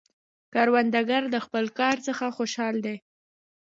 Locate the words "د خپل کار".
1.33-1.95